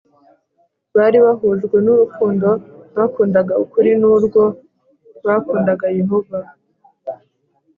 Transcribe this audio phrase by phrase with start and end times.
[0.97, 2.49] bari bahujwe n urukundo
[2.95, 4.43] bakundaga ukuri n urwo
[5.25, 6.37] bakundaga Yehova